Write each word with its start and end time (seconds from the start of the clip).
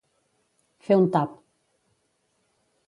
Fer 0.87 0.97
un 1.03 1.07
tap. 1.17 1.37